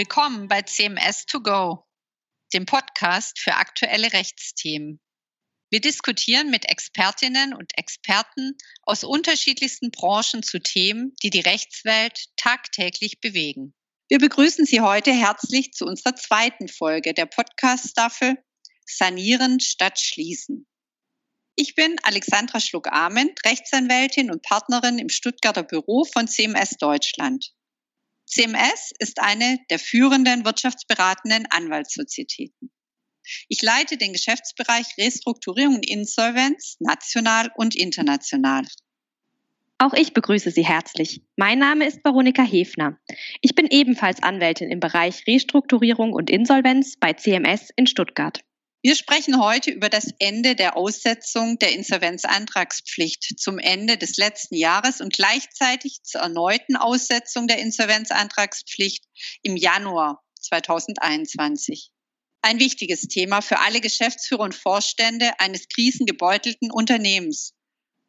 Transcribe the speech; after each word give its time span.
Willkommen 0.00 0.48
bei 0.48 0.62
CMS 0.62 1.26
2 1.26 1.40
Go, 1.40 1.84
dem 2.54 2.64
Podcast 2.64 3.38
für 3.38 3.56
aktuelle 3.56 4.14
Rechtsthemen. 4.14 4.98
Wir 5.68 5.82
diskutieren 5.82 6.48
mit 6.48 6.66
Expertinnen 6.70 7.52
und 7.52 7.76
Experten 7.76 8.56
aus 8.80 9.04
unterschiedlichsten 9.04 9.90
Branchen 9.90 10.42
zu 10.42 10.58
Themen, 10.58 11.14
die 11.22 11.28
die 11.28 11.40
Rechtswelt 11.40 12.28
tagtäglich 12.38 13.20
bewegen. 13.20 13.74
Wir 14.08 14.18
begrüßen 14.18 14.64
Sie 14.64 14.80
heute 14.80 15.12
herzlich 15.12 15.74
zu 15.74 15.84
unserer 15.84 16.16
zweiten 16.16 16.68
Folge 16.68 17.12
der 17.12 17.26
Podcast-Staffel 17.26 18.42
Sanieren 18.86 19.60
statt 19.60 20.00
Schließen. 20.00 20.66
Ich 21.56 21.74
bin 21.74 21.96
Alexandra 22.04 22.58
Schluck-Ament, 22.58 23.38
Rechtsanwältin 23.44 24.30
und 24.30 24.40
Partnerin 24.40 24.98
im 24.98 25.10
Stuttgarter 25.10 25.62
Büro 25.62 26.06
von 26.06 26.26
CMS 26.26 26.78
Deutschland. 26.78 27.52
CMS 28.30 28.92
ist 29.00 29.20
eine 29.20 29.58
der 29.70 29.80
führenden 29.80 30.44
wirtschaftsberatenden 30.44 31.46
Anwaltssozietäten. 31.50 32.70
Ich 33.48 33.60
leite 33.60 33.96
den 33.96 34.12
Geschäftsbereich 34.12 34.86
Restrukturierung 34.98 35.76
und 35.76 35.90
Insolvenz 35.90 36.76
national 36.78 37.50
und 37.56 37.74
international. 37.74 38.64
Auch 39.78 39.94
ich 39.94 40.12
begrüße 40.12 40.50
Sie 40.50 40.64
herzlich. 40.64 41.22
Mein 41.36 41.58
Name 41.58 41.86
ist 41.86 42.04
Veronika 42.04 42.42
Hefner. 42.42 42.98
Ich 43.40 43.54
bin 43.54 43.66
ebenfalls 43.66 44.22
Anwältin 44.22 44.70
im 44.70 44.78
Bereich 44.78 45.26
Restrukturierung 45.26 46.12
und 46.12 46.30
Insolvenz 46.30 46.96
bei 46.98 47.14
CMS 47.14 47.70
in 47.76 47.86
Stuttgart. 47.86 48.40
Wir 48.82 48.96
sprechen 48.96 49.38
heute 49.38 49.70
über 49.70 49.90
das 49.90 50.06
Ende 50.20 50.56
der 50.56 50.74
Aussetzung 50.74 51.58
der 51.58 51.74
Insolvenzantragspflicht 51.74 53.38
zum 53.38 53.58
Ende 53.58 53.98
des 53.98 54.16
letzten 54.16 54.54
Jahres 54.54 55.02
und 55.02 55.12
gleichzeitig 55.12 56.02
zur 56.02 56.22
erneuten 56.22 56.76
Aussetzung 56.76 57.46
der 57.46 57.58
Insolvenzantragspflicht 57.58 59.04
im 59.42 59.58
Januar 59.58 60.22
2021. 60.40 61.90
Ein 62.40 62.58
wichtiges 62.58 63.02
Thema 63.02 63.42
für 63.42 63.58
alle 63.58 63.82
Geschäftsführer 63.82 64.44
und 64.44 64.54
Vorstände 64.54 65.38
eines 65.38 65.68
krisengebeutelten 65.68 66.70
Unternehmens. 66.70 67.52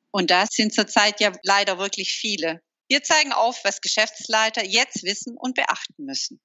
Und 0.10 0.32
das 0.32 0.52
sind 0.54 0.74
zurzeit 0.74 1.20
ja 1.20 1.34
leider 1.44 1.80
wirklich 1.80 2.14
viele. 2.14 2.62
Wir 2.88 3.04
zeigen 3.04 3.34
auf, 3.34 3.62
was 3.66 3.82
Geschäftsleiter 3.82 4.64
jetzt 4.64 5.04
wissen 5.04 5.36
und 5.38 5.56
beachten 5.56 6.06
müssen. 6.06 6.40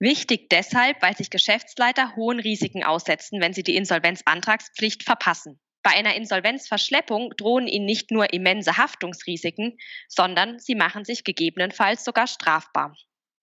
Wichtig 0.00 0.48
deshalb, 0.48 1.02
weil 1.02 1.14
sich 1.14 1.28
Geschäftsleiter 1.28 2.16
hohen 2.16 2.40
Risiken 2.40 2.82
aussetzen, 2.82 3.40
wenn 3.42 3.52
sie 3.52 3.62
die 3.62 3.76
Insolvenzantragspflicht 3.76 5.04
verpassen. 5.04 5.60
Bei 5.82 5.90
einer 5.90 6.14
Insolvenzverschleppung 6.14 7.34
drohen 7.36 7.66
ihnen 7.66 7.84
nicht 7.84 8.10
nur 8.10 8.32
immense 8.32 8.78
Haftungsrisiken, 8.78 9.78
sondern 10.08 10.58
sie 10.58 10.74
machen 10.74 11.04
sich 11.04 11.22
gegebenenfalls 11.22 12.02
sogar 12.02 12.26
strafbar. 12.26 12.96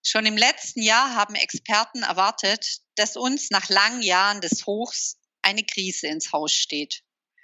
Schon 0.03 0.25
im 0.25 0.35
letzten 0.35 0.81
Jahr 0.81 1.15
haben 1.15 1.35
Experten 1.35 2.01
erwartet, 2.01 2.79
dass 2.95 3.17
uns 3.17 3.51
nach 3.51 3.69
langen 3.69 4.01
Jahren 4.01 4.41
des 4.41 4.65
Hochs 4.65 5.19
eine 5.43 5.63
Krise 5.63 6.07
ins 6.07 6.33
Haus 6.33 6.53
steht. 6.53 7.01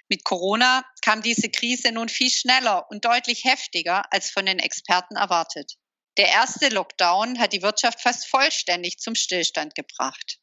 Mit 0.08 0.24
Corona 0.24 0.84
kam 1.02 1.22
diese 1.22 1.50
Krise 1.50 1.92
nun 1.92 2.08
viel 2.08 2.30
schneller 2.30 2.90
und 2.90 3.04
deutlich 3.04 3.44
heftiger 3.44 4.12
als 4.12 4.30
von 4.30 4.44
den 4.44 4.58
Experten 4.58 5.16
erwartet. 5.16 5.74
Der 6.16 6.28
erste 6.28 6.68
Lockdown 6.68 7.40
hat 7.40 7.52
die 7.52 7.62
Wirtschaft 7.62 8.00
fast 8.00 8.28
vollständig 8.28 8.98
zum 8.98 9.14
Stillstand 9.14 9.74
gebracht. 9.74 10.38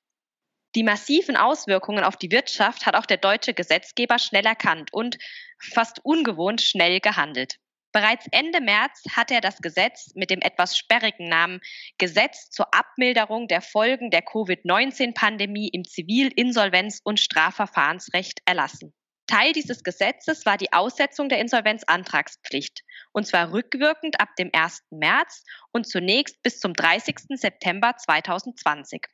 Die 0.76 0.84
massiven 0.84 1.38
Auswirkungen 1.38 2.04
auf 2.04 2.18
die 2.18 2.32
Wirtschaft 2.32 2.86
hat 2.86 2.96
auch 2.96 3.06
der 3.06 3.18
deutsche 3.18 3.54
Gesetzgeber 3.54 4.20
schnell 4.20 4.46
erkannt 4.46 4.94
und 4.94 5.18
fast 5.60 6.04
ungewohnt 6.04 6.62
schnell 6.62 7.00
gehandelt. 7.00 7.58
Bereits 7.94 8.26
Ende 8.32 8.62
März 8.62 9.04
hat 9.16 9.32
er 9.32 9.42
das 9.42 9.58
Gesetz 9.58 10.12
mit 10.16 10.30
dem 10.30 10.42
etwas 10.42 10.78
sperrigen 10.78 11.28
Namen 11.28 11.60
Gesetz 11.98 12.50
zur 12.50 12.74
Abmilderung 12.74 13.50
der 13.50 13.62
Folgen 13.62 14.12
der 14.12 14.22
Covid-19-Pandemie 14.22 15.70
im 15.70 15.84
Zivil-, 15.84 16.32
Insolvenz- 16.34 17.02
und 17.04 17.20
Strafverfahrensrecht 17.20 18.40
erlassen. 18.46 18.94
Teil 19.32 19.54
dieses 19.54 19.86
Gesetzes 19.86 20.46
war 20.46 20.58
die 20.58 20.74
Aussetzung 20.74 21.30
der 21.30 21.40
Insolvenzantragspflicht, 21.40 22.82
und 23.14 23.26
zwar 23.26 23.54
rückwirkend 23.54 24.20
ab 24.20 24.36
dem 24.38 24.50
1. 24.52 24.82
März 24.90 25.46
und 25.72 25.88
zunächst 25.88 26.44
bis 26.44 26.60
zum 26.60 26.74
30. 26.74 27.16
September 27.36 27.96
2020. 27.96 29.08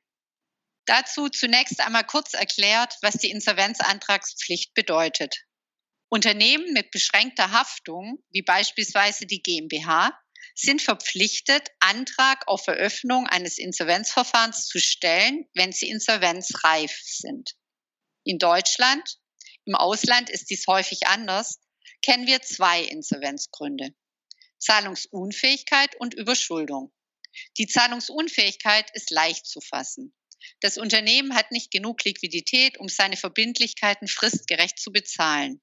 Dazu 0.87 1.29
zunächst 1.29 1.79
einmal 1.81 2.03
kurz 2.03 2.33
erklärt, 2.33 2.97
was 3.03 3.17
die 3.17 3.29
Insolvenzantragspflicht 3.29 4.73
bedeutet. 4.73 5.43
Unternehmen 6.09 6.73
mit 6.73 6.89
beschränkter 6.89 7.51
Haftung, 7.51 8.17
wie 8.31 8.41
beispielsweise 8.41 9.27
die 9.27 9.43
GmbH, 9.43 10.19
sind 10.55 10.81
verpflichtet, 10.81 11.69
Antrag 11.79 12.47
auf 12.47 12.65
Eröffnung 12.65 13.27
eines 13.27 13.59
Insolvenzverfahrens 13.59 14.65
zu 14.65 14.79
stellen, 14.79 15.45
wenn 15.53 15.73
sie 15.73 15.89
insolvenzreif 15.89 16.97
sind. 17.03 17.51
In 18.23 18.39
Deutschland 18.39 19.19
im 19.67 19.75
Ausland 19.75 20.29
ist 20.29 20.49
dies 20.49 20.65
häufig 20.67 21.07
anders, 21.07 21.59
kennen 22.01 22.25
wir 22.25 22.41
zwei 22.41 22.83
Insolvenzgründe. 22.83 23.93
Zahlungsunfähigkeit 24.59 25.95
und 25.99 26.13
Überschuldung. 26.13 26.93
Die 27.57 27.67
Zahlungsunfähigkeit 27.67 28.89
ist 28.93 29.11
leicht 29.11 29.45
zu 29.45 29.59
fassen. 29.59 30.15
Das 30.61 30.77
Unternehmen 30.77 31.35
hat 31.35 31.51
nicht 31.51 31.69
genug 31.69 32.03
Liquidität, 32.05 32.79
um 32.79 32.87
seine 32.87 33.17
Verbindlichkeiten 33.17 34.07
fristgerecht 34.07 34.79
zu 34.79 34.91
bezahlen. 34.91 35.61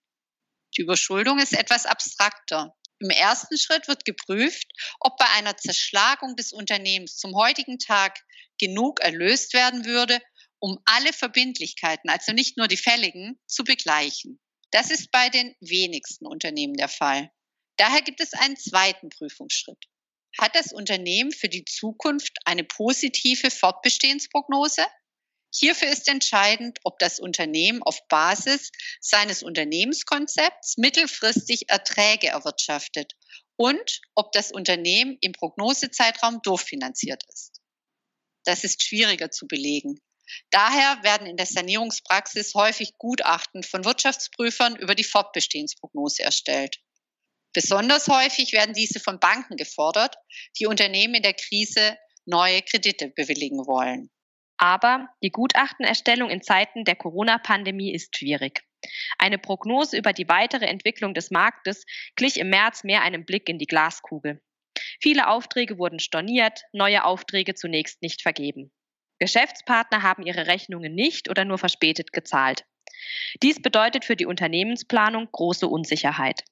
Die 0.77 0.83
Überschuldung 0.83 1.39
ist 1.39 1.55
etwas 1.55 1.87
abstrakter. 1.87 2.77
Im 2.99 3.11
ersten 3.11 3.57
Schritt 3.57 3.89
wird 3.89 4.05
geprüft, 4.05 4.67
ob 5.01 5.17
bei 5.17 5.29
einer 5.31 5.57
Zerschlagung 5.57 6.37
des 6.37 6.53
Unternehmens 6.53 7.17
zum 7.17 7.35
heutigen 7.35 7.79
Tag 7.79 8.21
genug 8.59 9.01
erlöst 9.01 9.55
werden 9.55 9.85
würde, 9.87 10.21
um 10.65 10.81
alle 10.87 11.13
Verbindlichkeiten, 11.13 12.09
also 12.09 12.33
nicht 12.33 12.57
nur 12.57 12.69
die 12.69 12.79
fälligen, 12.79 13.39
zu 13.47 13.65
begleichen. 13.65 14.41
Das 14.71 14.91
ist 14.91 15.11
bei 15.11 15.29
den 15.29 15.55
wenigsten 15.61 16.27
Unternehmen 16.27 16.73
der 16.73 16.89
Fall. 16.89 17.31
Daher 17.77 18.01
gibt 18.01 18.21
es 18.21 18.33
einen 18.33 18.57
zweiten 18.57 19.11
Prüfungsschritt. 19.11 19.85
Hat 20.41 20.57
das 20.57 20.73
Unternehmen 20.73 21.33
für 21.33 21.51
die 21.51 21.67
Zukunft 21.67 22.39
eine 22.47 22.65
positive 22.65 23.51
Fortbestehensprognose? 23.51 24.87
Hierfür 25.55 25.89
ist 25.89 26.09
entscheidend, 26.09 26.79
ob 26.85 26.99
das 26.99 27.21
Unternehmen 27.21 27.83
auf 27.83 28.01
Basis 28.09 28.73
seines 29.03 29.43
Unternehmenskonzepts 29.43 30.79
mittelfristig 30.79 31.69
Erträge 31.69 32.29
erwirtschaftet 32.29 33.13
und 33.57 34.01
ob 34.15 34.33
das 34.33 34.51
Unternehmen 34.51 35.19
im 35.21 35.33
Prognosezeitraum 35.33 36.41
durchfinanziert 36.43 37.23
ist. 37.29 37.61
Das 38.45 38.65
ist 38.65 38.83
schwieriger 38.83 39.31
zu 39.31 39.47
belegen. 39.47 40.01
Daher 40.51 41.03
werden 41.03 41.27
in 41.27 41.37
der 41.37 41.47
Sanierungspraxis 41.47 42.55
häufig 42.55 42.93
Gutachten 42.99 43.63
von 43.63 43.85
Wirtschaftsprüfern 43.85 44.77
über 44.77 44.95
die 44.95 45.05
Fortbestehensprognose 45.05 46.23
erstellt. 46.23 46.81
Besonders 47.53 48.09
häufig 48.09 48.53
werden 48.53 48.75
diese 48.75 49.01
von 49.01 49.21
Banken 49.21 49.57
gefordert, 49.57 50.17
die 50.59 50.67
Unternehmen 50.67 51.15
in 51.15 51.23
der 51.23 51.35
Krise 51.35 51.97
neue 52.27 52.63
Kredite 52.63 53.09
bewilligen 53.09 53.67
wollen. 53.67 54.11
Aber 54.57 55.09
die 55.23 55.31
Gutachtenerstellung 55.31 56.31
in 56.31 56.43
Zeiten 56.43 56.85
der 56.85 56.97
Corona-Pandemie 56.97 57.93
ist 57.93 58.17
schwierig. 58.17 58.63
Eine 59.19 59.39
Prognose 59.39 59.97
über 59.97 60.13
die 60.13 60.29
weitere 60.29 60.67
Entwicklung 60.67 61.15
des 61.15 61.31
Marktes 61.31 61.85
glich 62.17 62.39
im 62.39 62.51
März 62.51 62.85
mehr 62.85 63.03
einem 63.03 63.25
Blick 63.25 63.49
in 63.49 63.59
die 63.59 63.67
Glaskugel. 63.67 64.43
Viele 65.01 65.29
Aufträge 65.29 65.79
wurden 65.79 65.99
storniert, 65.99 66.63
neue 66.73 67.05
Aufträge 67.05 67.55
zunächst 67.55 68.03
nicht 68.03 68.23
vergeben. 68.23 68.73
Geschäftspartner 69.25 70.03
haben 70.03 70.23
ihre 70.23 70.49
Rechnungen 70.49 70.95
nicht 70.95 71.31
oder 71.31 71.47
nur 71.47 71.57
verspätet 71.57 72.13
gezahlt. 72.13 72.67
Dies 73.43 73.63
bedeutet 73.63 74.05
für 74.05 74.17
die 74.17 74.27
Unternehmensplanung 74.27 75.31
große 75.33 75.67
Unsicherheit. 75.67 76.45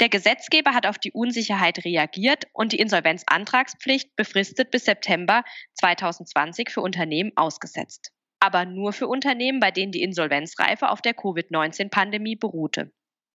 Der 0.00 0.08
Gesetzgeber 0.08 0.72
hat 0.72 0.86
auf 0.86 0.96
die 0.96 1.12
Unsicherheit 1.12 1.84
reagiert 1.84 2.46
und 2.54 2.72
die 2.72 2.78
Insolvenzantragspflicht 2.78 4.16
befristet 4.16 4.70
bis 4.70 4.86
September 4.86 5.44
2020 5.74 6.70
für 6.70 6.80
Unternehmen 6.80 7.32
ausgesetzt. 7.36 8.10
Aber 8.40 8.64
nur 8.64 8.94
für 8.94 9.06
Unternehmen, 9.06 9.60
bei 9.60 9.70
denen 9.70 9.92
die 9.92 10.00
Insolvenzreife 10.00 10.88
auf 10.88 11.02
der 11.02 11.12
Covid-19-Pandemie 11.12 12.36
beruhte. 12.36 12.90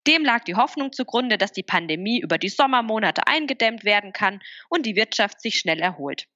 Dem 0.07 0.25
lag 0.25 0.45
die 0.45 0.55
Hoffnung 0.55 0.91
zugrunde, 0.91 1.37
dass 1.37 1.51
die 1.51 1.61
Pandemie 1.61 2.21
über 2.21 2.39
die 2.39 2.49
Sommermonate 2.49 3.27
eingedämmt 3.27 3.83
werden 3.83 4.13
kann 4.13 4.41
und 4.67 4.87
die 4.87 4.95
Wirtschaft 4.95 5.41
sich 5.41 5.59
schnell 5.59 5.79
erholt. 5.79 6.27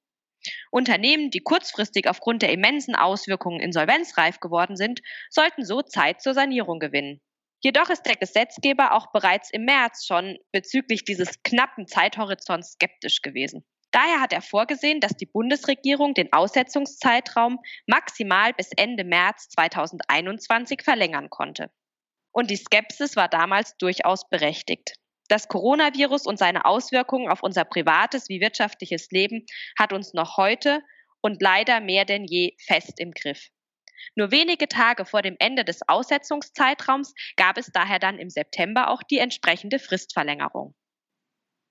Unternehmen, 0.70 1.30
die 1.30 1.40
kurzfristig 1.40 2.08
aufgrund 2.08 2.42
der 2.42 2.52
immensen 2.52 2.94
Auswirkungen 2.94 3.60
insolvenzreif 3.60 4.40
geworden 4.40 4.76
sind, 4.76 5.00
sollten 5.30 5.64
so 5.64 5.82
Zeit 5.82 6.20
zur 6.20 6.34
Sanierung 6.34 6.78
gewinnen. 6.78 7.20
Jedoch 7.60 7.90
ist 7.90 8.02
der 8.02 8.14
Gesetzgeber 8.14 8.92
auch 8.92 9.10
bereits 9.10 9.50
im 9.50 9.64
März 9.64 10.06
schon 10.06 10.38
bezüglich 10.52 11.04
dieses 11.04 11.42
knappen 11.42 11.88
Zeithorizonts 11.88 12.72
skeptisch 12.72 13.20
gewesen. 13.20 13.64
Daher 13.90 14.20
hat 14.20 14.32
er 14.32 14.42
vorgesehen, 14.42 15.00
dass 15.00 15.16
die 15.16 15.26
Bundesregierung 15.26 16.14
den 16.14 16.32
Aussetzungszeitraum 16.32 17.58
maximal 17.86 18.52
bis 18.52 18.70
Ende 18.76 19.02
März 19.02 19.48
2021 19.48 20.82
verlängern 20.82 21.30
konnte. 21.30 21.70
Und 22.30 22.50
die 22.50 22.56
Skepsis 22.56 23.16
war 23.16 23.28
damals 23.28 23.76
durchaus 23.78 24.28
berechtigt. 24.28 24.94
Das 25.28 25.48
Coronavirus 25.48 26.26
und 26.26 26.38
seine 26.38 26.64
Auswirkungen 26.64 27.30
auf 27.30 27.42
unser 27.42 27.64
privates 27.64 28.28
wie 28.28 28.40
wirtschaftliches 28.40 29.10
Leben 29.10 29.44
hat 29.78 29.92
uns 29.92 30.14
noch 30.14 30.38
heute 30.38 30.82
und 31.20 31.42
leider 31.42 31.80
mehr 31.80 32.04
denn 32.04 32.24
je 32.24 32.56
fest 32.66 32.98
im 32.98 33.12
Griff. 33.12 33.48
Nur 34.14 34.30
wenige 34.30 34.68
Tage 34.68 35.04
vor 35.04 35.22
dem 35.22 35.36
Ende 35.38 35.64
des 35.64 35.80
Aussetzungszeitraums 35.86 37.12
gab 37.36 37.58
es 37.58 37.70
daher 37.72 37.98
dann 37.98 38.18
im 38.18 38.30
September 38.30 38.90
auch 38.90 39.02
die 39.02 39.18
entsprechende 39.18 39.78
Fristverlängerung. 39.78 40.74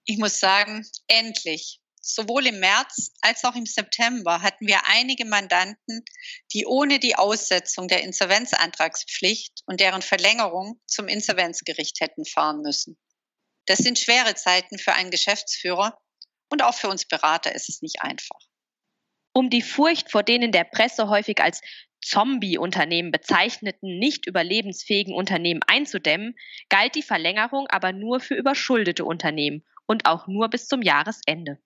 Ich 0.05 0.17
muss 0.17 0.39
sagen, 0.39 0.85
endlich. 1.07 1.81
Sowohl 1.99 2.47
im 2.47 2.59
März 2.59 3.11
als 3.21 3.43
auch 3.43 3.55
im 3.55 3.65
September 3.65 4.41
hatten 4.41 4.65
wir 4.65 4.79
einige 4.85 5.25
Mandanten, 5.25 6.05
die 6.53 6.65
ohne 6.65 6.99
die 6.99 7.15
Aussetzung 7.15 7.89
der 7.89 8.03
Insolvenzantragspflicht 8.03 9.63
und 9.65 9.81
deren 9.81 10.01
Verlängerung 10.01 10.79
zum 10.85 11.09
Insolvenzgericht 11.09 11.99
hätten 11.99 12.23
fahren 12.23 12.61
müssen. 12.61 12.97
Das 13.67 13.79
sind 13.79 13.99
schwere 13.99 14.33
Zeiten 14.33 14.79
für 14.79 14.93
einen 14.93 15.11
Geschäftsführer 15.11 15.97
und 16.49 16.63
auch 16.63 16.73
für 16.73 16.87
uns 16.87 17.05
Berater 17.05 17.53
ist 17.53 17.69
es 17.69 17.81
nicht 17.81 18.01
einfach. 18.01 18.39
Um 19.33 19.49
die 19.49 19.61
Furcht 19.61 20.09
vor 20.09 20.23
den 20.23 20.41
in 20.41 20.51
der 20.51 20.63
Presse 20.63 21.09
häufig 21.09 21.41
als 21.41 21.61
Zombie-Unternehmen 22.01 23.11
bezeichneten 23.11 23.99
nicht 23.99 24.25
überlebensfähigen 24.25 25.13
Unternehmen 25.13 25.61
einzudämmen, 25.67 26.35
galt 26.69 26.95
die 26.95 27.03
Verlängerung 27.03 27.67
aber 27.67 27.91
nur 27.91 28.19
für 28.19 28.35
überschuldete 28.35 29.03
Unternehmen 29.03 29.65
und 29.85 30.05
auch 30.05 30.27
nur 30.27 30.49
bis 30.49 30.67
zum 30.67 30.81
Jahresende. 30.81 31.59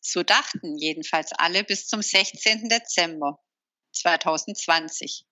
So 0.00 0.22
dachten 0.22 0.76
jedenfalls 0.78 1.32
alle 1.32 1.64
bis 1.64 1.86
zum 1.86 2.00
16. 2.00 2.68
Dezember 2.68 3.38
2020. 3.92 5.26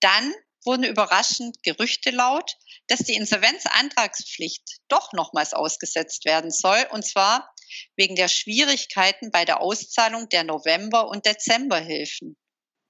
Dann 0.00 0.32
wurden 0.64 0.84
überraschend 0.84 1.62
Gerüchte 1.62 2.10
laut, 2.10 2.56
dass 2.88 3.00
die 3.00 3.14
Insolvenzantragspflicht 3.14 4.62
doch 4.88 5.12
nochmals 5.12 5.52
ausgesetzt 5.52 6.24
werden 6.24 6.50
soll, 6.50 6.86
und 6.90 7.06
zwar 7.06 7.54
wegen 7.96 8.14
der 8.14 8.28
Schwierigkeiten 8.28 9.30
bei 9.30 9.44
der 9.44 9.60
Auszahlung 9.60 10.28
der 10.28 10.44
November- 10.44 11.08
und 11.08 11.26
Dezemberhilfen. 11.26 12.36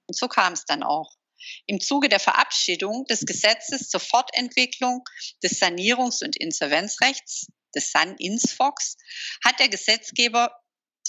Und 0.07 0.17
so 0.17 0.27
kam 0.27 0.53
es 0.53 0.65
dann 0.65 0.83
auch. 0.83 1.15
Im 1.67 1.79
Zuge 1.79 2.09
der 2.09 2.19
Verabschiedung 2.19 3.05
des 3.05 3.25
Gesetzes 3.25 3.89
zur 3.89 3.99
Fortentwicklung 3.99 5.03
des 5.43 5.59
Sanierungs- 5.59 6.23
und 6.23 6.35
Insolvenzrechts, 6.37 7.47
des 7.75 7.91
San-Insfox, 7.91 8.97
hat 9.43 9.59
der 9.59 9.69
Gesetzgeber 9.69 10.55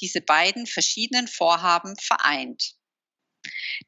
diese 0.01 0.21
beiden 0.21 0.67
verschiedenen 0.67 1.29
Vorhaben 1.29 1.97
vereint. 1.97 2.75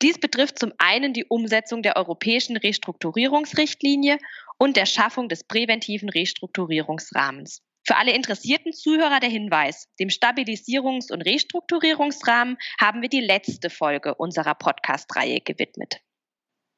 Dies 0.03 0.19
betrifft 0.19 0.59
zum 0.59 0.73
einen 0.79 1.13
die 1.13 1.25
Umsetzung 1.25 1.83
der 1.83 1.97
europäischen 1.97 2.57
Restrukturierungsrichtlinie 2.57 4.19
und 4.59 4.77
der 4.77 4.87
Schaffung 4.87 5.29
des 5.29 5.45
präventiven 5.45 6.09
Restrukturierungsrahmens. 6.09 7.63
Für 7.87 7.97
alle 7.97 8.13
interessierten 8.13 8.73
Zuhörer 8.73 9.19
der 9.19 9.31
Hinweis, 9.31 9.89
dem 9.99 10.09
Stabilisierungs- 10.09 11.11
und 11.11 11.23
Restrukturierungsrahmen 11.23 12.59
haben 12.79 13.01
wir 13.01 13.09
die 13.09 13.21
letzte 13.21 13.71
Folge 13.71 14.15
unserer 14.15 14.55
Podcast-Reihe 14.55 15.41
gewidmet. 15.41 16.01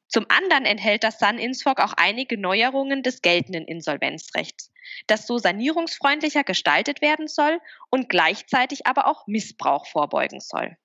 Zum 0.06 0.26
anderen 0.28 0.66
enthält 0.66 1.04
das 1.04 1.18
Sun-Insfog 1.18 1.80
auch 1.80 1.94
einige 1.96 2.36
Neuerungen 2.36 3.02
des 3.02 3.22
geltenden 3.22 3.64
Insolvenzrechts, 3.64 4.72
das 5.06 5.26
so 5.26 5.38
sanierungsfreundlicher 5.38 6.44
gestaltet 6.44 7.00
werden 7.00 7.28
soll 7.28 7.60
und 7.90 8.08
gleichzeitig 8.08 8.86
aber 8.86 9.06
auch 9.06 9.26
Missbrauch 9.26 9.86
vorbeugen 9.86 10.40
soll. 10.40 10.76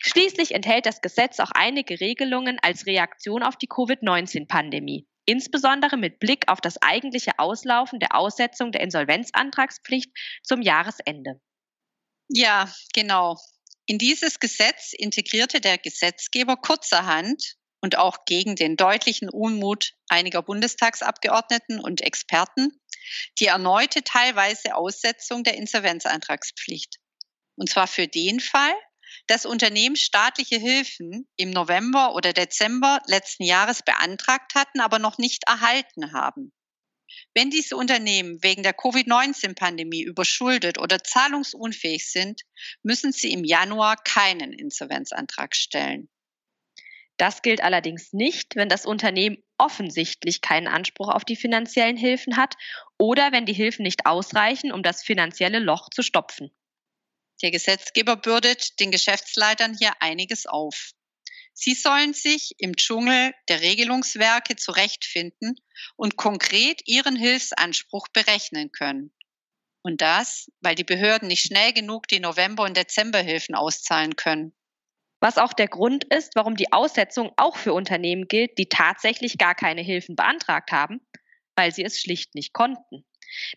Schließlich 0.00 0.54
enthält 0.54 0.86
das 0.86 1.00
Gesetz 1.00 1.40
auch 1.40 1.50
einige 1.52 2.00
Regelungen 2.00 2.58
als 2.62 2.86
Reaktion 2.86 3.42
auf 3.42 3.56
die 3.56 3.66
Covid-19-Pandemie, 3.66 5.06
insbesondere 5.26 5.96
mit 5.96 6.18
Blick 6.18 6.48
auf 6.48 6.60
das 6.60 6.80
eigentliche 6.82 7.38
Auslaufen 7.38 7.98
der 7.98 8.14
Aussetzung 8.14 8.72
der 8.72 8.82
Insolvenzantragspflicht 8.82 10.10
zum 10.42 10.62
Jahresende. 10.62 11.40
Ja, 12.28 12.72
genau. 12.94 13.36
In 13.86 13.98
dieses 13.98 14.38
Gesetz 14.38 14.92
integrierte 14.92 15.60
der 15.60 15.78
Gesetzgeber 15.78 16.56
kurzerhand 16.56 17.54
und 17.80 17.96
auch 17.96 18.24
gegen 18.26 18.54
den 18.54 18.76
deutlichen 18.76 19.30
Unmut 19.30 19.94
einiger 20.08 20.42
Bundestagsabgeordneten 20.42 21.80
und 21.80 22.02
Experten 22.02 22.78
die 23.38 23.46
erneute 23.46 24.02
teilweise 24.02 24.74
Aussetzung 24.74 25.44
der 25.44 25.54
Insolvenzantragspflicht. 25.54 26.96
Und 27.56 27.70
zwar 27.70 27.86
für 27.86 28.06
den 28.06 28.40
Fall, 28.40 28.74
dass 29.28 29.46
Unternehmen 29.46 29.94
staatliche 29.94 30.56
Hilfen 30.58 31.28
im 31.36 31.50
November 31.50 32.14
oder 32.14 32.32
Dezember 32.32 33.00
letzten 33.06 33.44
Jahres 33.44 33.82
beantragt 33.82 34.54
hatten, 34.54 34.80
aber 34.80 34.98
noch 34.98 35.18
nicht 35.18 35.44
erhalten 35.46 36.12
haben. 36.12 36.52
Wenn 37.34 37.50
diese 37.50 37.76
Unternehmen 37.76 38.42
wegen 38.42 38.62
der 38.62 38.74
Covid-19-Pandemie 38.74 40.02
überschuldet 40.02 40.78
oder 40.78 41.02
zahlungsunfähig 41.02 42.10
sind, 42.10 42.42
müssen 42.82 43.12
sie 43.12 43.32
im 43.32 43.44
Januar 43.44 43.96
keinen 43.96 44.52
Insolvenzantrag 44.52 45.54
stellen. 45.54 46.08
Das 47.18 47.42
gilt 47.42 47.62
allerdings 47.62 48.12
nicht, 48.12 48.56
wenn 48.56 48.68
das 48.68 48.86
Unternehmen 48.86 49.38
offensichtlich 49.58 50.40
keinen 50.40 50.68
Anspruch 50.68 51.08
auf 51.08 51.24
die 51.24 51.36
finanziellen 51.36 51.96
Hilfen 51.96 52.36
hat 52.36 52.54
oder 52.96 53.32
wenn 53.32 53.44
die 53.44 53.52
Hilfen 53.52 53.82
nicht 53.82 54.06
ausreichen, 54.06 54.72
um 54.72 54.82
das 54.82 55.02
finanzielle 55.02 55.58
Loch 55.58 55.90
zu 55.90 56.02
stopfen. 56.02 56.50
Der 57.42 57.50
Gesetzgeber 57.50 58.16
bürdet 58.16 58.80
den 58.80 58.90
Geschäftsleitern 58.90 59.76
hier 59.78 59.92
einiges 60.00 60.46
auf. 60.46 60.92
Sie 61.52 61.74
sollen 61.74 62.14
sich 62.14 62.52
im 62.58 62.76
Dschungel 62.76 63.32
der 63.48 63.60
Regelungswerke 63.60 64.56
zurechtfinden 64.56 65.56
und 65.96 66.16
konkret 66.16 66.82
ihren 66.86 67.16
Hilfsanspruch 67.16 68.06
berechnen 68.12 68.70
können. 68.70 69.12
Und 69.82 70.00
das, 70.00 70.50
weil 70.60 70.74
die 70.74 70.84
Behörden 70.84 71.28
nicht 71.28 71.42
schnell 71.42 71.72
genug 71.72 72.06
die 72.08 72.20
November- 72.20 72.64
und 72.64 72.76
Dezemberhilfen 72.76 73.54
auszahlen 73.54 74.16
können. 74.16 74.54
Was 75.20 75.38
auch 75.38 75.52
der 75.52 75.66
Grund 75.66 76.04
ist, 76.04 76.36
warum 76.36 76.54
die 76.54 76.72
Aussetzung 76.72 77.32
auch 77.36 77.56
für 77.56 77.72
Unternehmen 77.72 78.28
gilt, 78.28 78.56
die 78.58 78.68
tatsächlich 78.68 79.36
gar 79.36 79.54
keine 79.54 79.82
Hilfen 79.82 80.14
beantragt 80.14 80.70
haben, 80.70 81.00
weil 81.56 81.74
sie 81.74 81.82
es 81.82 81.98
schlicht 81.98 82.34
nicht 82.36 82.52
konnten. 82.52 83.04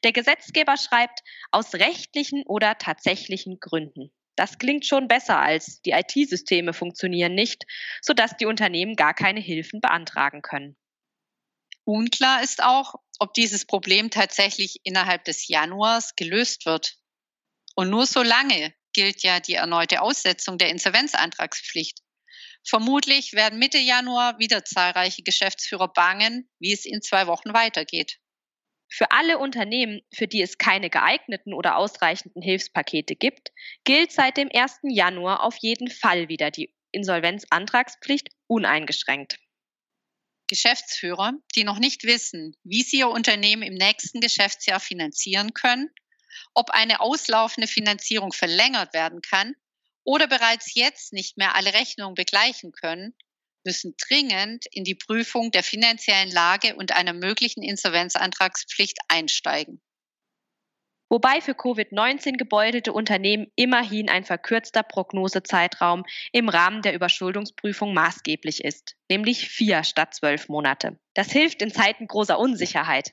Der 0.03 0.11
Gesetzgeber 0.11 0.77
schreibt 0.77 1.21
aus 1.51 1.73
rechtlichen 1.75 2.43
oder 2.45 2.77
tatsächlichen 2.77 3.59
Gründen. 3.59 4.11
Das 4.35 4.57
klingt 4.57 4.85
schon 4.85 5.07
besser 5.07 5.39
als 5.39 5.81
die 5.81 5.91
IT-Systeme 5.91 6.73
funktionieren 6.73 7.35
nicht, 7.35 7.65
sodass 8.01 8.37
die 8.37 8.45
Unternehmen 8.45 8.95
gar 8.95 9.13
keine 9.13 9.39
Hilfen 9.39 9.81
beantragen 9.81 10.41
können. 10.41 10.77
Unklar 11.83 12.41
ist 12.43 12.63
auch, 12.63 12.95
ob 13.19 13.33
dieses 13.33 13.65
Problem 13.65 14.09
tatsächlich 14.09 14.79
innerhalb 14.83 15.25
des 15.25 15.47
Januars 15.47 16.15
gelöst 16.15 16.65
wird. 16.65 16.95
Und 17.75 17.89
nur 17.89 18.05
so 18.05 18.23
lange 18.23 18.73
gilt 18.93 19.23
ja 19.23 19.39
die 19.39 19.53
erneute 19.53 20.01
Aussetzung 20.01 20.57
der 20.57 20.69
Insolvenzantragspflicht. 20.69 21.99
Vermutlich 22.63 23.33
werden 23.33 23.59
Mitte 23.59 23.79
Januar 23.79 24.37
wieder 24.39 24.63
zahlreiche 24.63 25.23
Geschäftsführer 25.23 25.91
bangen, 25.91 26.49
wie 26.59 26.73
es 26.73 26.85
in 26.85 27.01
zwei 27.01 27.27
Wochen 27.27 27.53
weitergeht. 27.53 28.19
Für 28.93 29.09
alle 29.11 29.39
Unternehmen, 29.39 30.01
für 30.13 30.27
die 30.27 30.41
es 30.41 30.57
keine 30.57 30.89
geeigneten 30.89 31.53
oder 31.53 31.77
ausreichenden 31.77 32.41
Hilfspakete 32.41 33.15
gibt, 33.15 33.51
gilt 33.85 34.11
seit 34.11 34.35
dem 34.35 34.49
1. 34.53 34.79
Januar 34.83 35.43
auf 35.43 35.55
jeden 35.57 35.89
Fall 35.89 36.27
wieder 36.27 36.51
die 36.51 36.73
Insolvenzantragspflicht 36.91 38.29
uneingeschränkt. 38.47 39.39
Geschäftsführer, 40.47 41.31
die 41.55 41.63
noch 41.63 41.79
nicht 41.79 42.03
wissen, 42.03 42.57
wie 42.63 42.83
sie 42.83 42.97
ihr 42.97 43.07
Unternehmen 43.07 43.63
im 43.63 43.75
nächsten 43.75 44.19
Geschäftsjahr 44.19 44.81
finanzieren 44.81 45.53
können, 45.53 45.89
ob 46.53 46.71
eine 46.71 46.99
auslaufende 46.99 47.67
Finanzierung 47.67 48.33
verlängert 48.33 48.93
werden 48.93 49.21
kann 49.21 49.55
oder 50.03 50.27
bereits 50.27 50.75
jetzt 50.75 51.13
nicht 51.13 51.37
mehr 51.37 51.55
alle 51.55 51.73
Rechnungen 51.73 52.15
begleichen 52.15 52.73
können, 52.73 53.15
müssen 53.63 53.95
dringend 53.97 54.65
in 54.71 54.83
die 54.83 54.95
Prüfung 54.95 55.51
der 55.51 55.63
finanziellen 55.63 56.31
Lage 56.31 56.75
und 56.75 56.91
einer 56.91 57.13
möglichen 57.13 57.63
Insolvenzantragspflicht 57.63 58.97
einsteigen. 59.07 59.81
Wobei 61.11 61.41
für 61.41 61.51
Covid-19 61.51 62.37
gebeutelte 62.37 62.93
Unternehmen 62.93 63.51
immerhin 63.57 64.09
ein 64.09 64.23
verkürzter 64.23 64.81
Prognosezeitraum 64.81 66.05
im 66.31 66.47
Rahmen 66.47 66.81
der 66.83 66.93
Überschuldungsprüfung 66.93 67.93
maßgeblich 67.93 68.63
ist, 68.63 68.95
nämlich 69.09 69.49
vier 69.49 69.83
statt 69.83 70.13
zwölf 70.13 70.47
Monate. 70.47 70.97
Das 71.13 71.29
hilft 71.29 71.61
in 71.61 71.69
Zeiten 71.69 72.07
großer 72.07 72.39
Unsicherheit. 72.39 73.11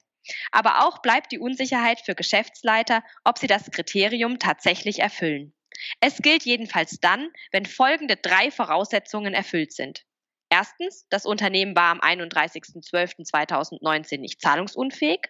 Aber 0.52 0.86
auch 0.86 1.02
bleibt 1.02 1.32
die 1.32 1.40
Unsicherheit 1.40 2.00
für 2.00 2.14
Geschäftsleiter, 2.14 3.02
ob 3.24 3.38
sie 3.38 3.48
das 3.48 3.68
Kriterium 3.72 4.38
tatsächlich 4.38 5.00
erfüllen. 5.00 5.52
Es 6.00 6.18
gilt 6.18 6.44
jedenfalls 6.44 7.00
dann, 7.00 7.28
wenn 7.50 7.66
folgende 7.66 8.14
drei 8.16 8.52
Voraussetzungen 8.52 9.34
erfüllt 9.34 9.72
sind. 9.72 10.04
Erstens, 10.50 11.06
das 11.10 11.26
Unternehmen 11.26 11.76
war 11.76 11.90
am 11.90 12.00
31.12.2019 12.00 14.18
nicht 14.18 14.40
zahlungsunfähig. 14.40 15.28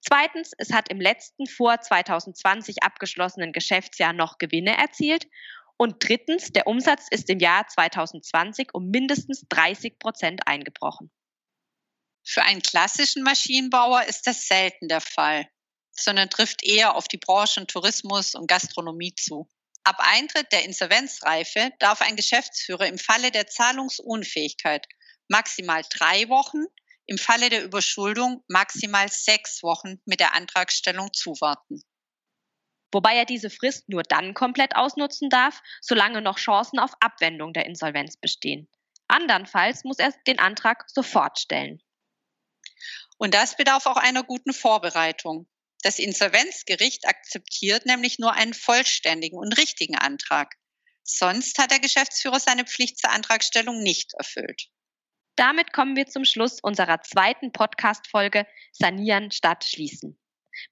Zweitens, 0.00 0.52
es 0.56 0.72
hat 0.72 0.88
im 0.88 1.00
letzten 1.00 1.46
vor 1.46 1.80
2020 1.80 2.82
abgeschlossenen 2.82 3.52
Geschäftsjahr 3.52 4.12
noch 4.12 4.38
Gewinne 4.38 4.76
erzielt. 4.76 5.28
Und 5.76 6.06
drittens, 6.06 6.52
der 6.52 6.66
Umsatz 6.66 7.08
ist 7.10 7.28
im 7.30 7.40
Jahr 7.40 7.66
2020 7.66 8.68
um 8.72 8.90
mindestens 8.90 9.44
30 9.48 9.98
Prozent 9.98 10.46
eingebrochen. 10.46 11.10
Für 12.24 12.42
einen 12.42 12.62
klassischen 12.62 13.22
Maschinenbauer 13.22 14.04
ist 14.04 14.26
das 14.26 14.46
selten 14.46 14.88
der 14.88 15.02
Fall, 15.02 15.46
sondern 15.90 16.30
trifft 16.30 16.64
eher 16.64 16.94
auf 16.94 17.06
die 17.06 17.18
Branchen 17.18 17.66
Tourismus 17.66 18.34
und 18.34 18.46
Gastronomie 18.46 19.14
zu. 19.14 19.48
Ab 19.84 19.96
Eintritt 19.98 20.50
der 20.50 20.64
Insolvenzreife 20.64 21.70
darf 21.78 22.00
ein 22.00 22.16
Geschäftsführer 22.16 22.86
im 22.86 22.98
Falle 22.98 23.30
der 23.30 23.46
Zahlungsunfähigkeit 23.46 24.86
maximal 25.28 25.82
drei 25.90 26.28
Wochen, 26.30 26.64
im 27.06 27.18
Falle 27.18 27.50
der 27.50 27.62
Überschuldung 27.62 28.42
maximal 28.48 29.10
sechs 29.10 29.62
Wochen 29.62 30.00
mit 30.06 30.20
der 30.20 30.34
Antragstellung 30.34 31.12
zuwarten. 31.12 31.82
Wobei 32.92 33.14
er 33.16 33.26
diese 33.26 33.50
Frist 33.50 33.88
nur 33.88 34.02
dann 34.04 34.32
komplett 34.32 34.74
ausnutzen 34.74 35.28
darf, 35.28 35.60
solange 35.82 36.22
noch 36.22 36.38
Chancen 36.38 36.78
auf 36.78 36.92
Abwendung 37.00 37.52
der 37.52 37.66
Insolvenz 37.66 38.16
bestehen. 38.16 38.70
Andernfalls 39.08 39.84
muss 39.84 39.98
er 39.98 40.14
den 40.26 40.38
Antrag 40.38 40.88
sofort 40.88 41.38
stellen. 41.38 41.82
Und 43.18 43.34
das 43.34 43.56
bedarf 43.56 43.86
auch 43.86 43.96
einer 43.96 44.22
guten 44.22 44.54
Vorbereitung. 44.54 45.46
Das 45.84 45.98
Insolvenzgericht 45.98 47.06
akzeptiert 47.06 47.84
nämlich 47.84 48.18
nur 48.18 48.32
einen 48.32 48.54
vollständigen 48.54 49.36
und 49.36 49.58
richtigen 49.58 49.96
Antrag. 49.96 50.54
Sonst 51.02 51.58
hat 51.58 51.70
der 51.70 51.78
Geschäftsführer 51.78 52.40
seine 52.40 52.64
Pflicht 52.64 52.98
zur 52.98 53.10
Antragstellung 53.10 53.82
nicht 53.82 54.14
erfüllt. 54.14 54.70
Damit 55.36 55.74
kommen 55.74 55.94
wir 55.94 56.06
zum 56.06 56.24
Schluss 56.24 56.58
unserer 56.62 57.02
zweiten 57.02 57.52
Podcast-Folge 57.52 58.46
Sanieren 58.72 59.30
statt 59.30 59.64
Schließen. 59.64 60.18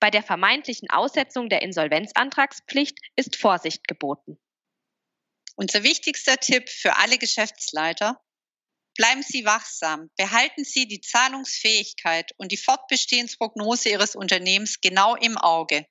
Bei 0.00 0.10
der 0.10 0.22
vermeintlichen 0.22 0.88
Aussetzung 0.88 1.50
der 1.50 1.60
Insolvenzantragspflicht 1.60 2.96
ist 3.14 3.36
Vorsicht 3.36 3.86
geboten. 3.86 4.38
Unser 5.56 5.82
wichtigster 5.82 6.38
Tipp 6.38 6.70
für 6.70 6.96
alle 6.96 7.18
Geschäftsleiter, 7.18 8.18
Bleiben 8.96 9.22
Sie 9.22 9.44
wachsam. 9.44 10.10
Behalten 10.16 10.64
Sie 10.64 10.86
die 10.86 11.00
Zahlungsfähigkeit 11.00 12.32
und 12.36 12.52
die 12.52 12.56
Fortbestehensprognose 12.56 13.88
Ihres 13.88 14.14
Unternehmens 14.14 14.80
genau 14.80 15.16
im 15.16 15.38
Auge. 15.38 15.86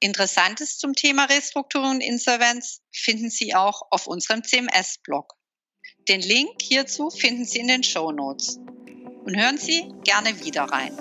Interessantes 0.00 0.78
zum 0.78 0.94
Thema 0.94 1.26
Restrukturierung 1.26 1.96
und 1.96 2.00
Insolvenz 2.00 2.80
finden 2.92 3.30
Sie 3.30 3.54
auch 3.54 3.82
auf 3.90 4.06
unserem 4.06 4.42
CMS-Blog. 4.42 5.34
Den 6.08 6.22
Link 6.22 6.62
hierzu 6.62 7.10
finden 7.10 7.44
Sie 7.44 7.58
in 7.58 7.68
den 7.68 7.82
Show 7.82 8.10
Notes. 8.10 8.56
Und 8.56 9.36
hören 9.36 9.58
Sie 9.58 9.92
gerne 10.04 10.42
wieder 10.42 10.64
rein. 10.64 10.96